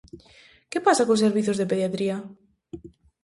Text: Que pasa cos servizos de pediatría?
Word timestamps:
Que 0.71 0.79
pasa 0.87 1.07
cos 1.07 1.21
servizos 1.25 1.57
de 1.57 1.69
pediatría? 1.71 2.17